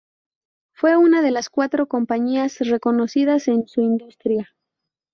Fue 0.73 0.97
una 0.97 1.21
de 1.21 1.29
las 1.29 1.51
cuatro 1.51 1.85
compañías 1.85 2.57
reconocidas 2.57 3.47
en 3.47 3.67
su 3.67 3.81
industria. 3.81 4.49